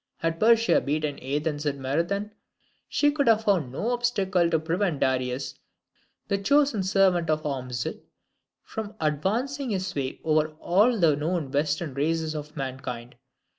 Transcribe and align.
Had 0.17 0.39
Persia 0.39 0.81
beaten 0.81 1.19
Athens 1.21 1.63
at 1.67 1.75
Marathon, 1.77 2.31
she 2.89 3.11
could 3.11 3.27
have 3.27 3.43
found 3.43 3.71
no 3.71 3.91
obstacle 3.91 4.49
to 4.49 4.57
prevent 4.57 4.99
Darius, 4.99 5.53
the 6.27 6.39
chosen 6.39 6.81
servant 6.81 7.29
of 7.29 7.45
Ormuzd, 7.45 7.99
from 8.63 8.95
advancing 8.99 9.69
his 9.69 9.85
sway 9.85 10.19
over 10.23 10.55
all 10.59 10.97
the 10.99 11.15
known 11.15 11.51
Western 11.51 11.93
races 11.93 12.33
of 12.33 12.57
mankind. 12.57 13.13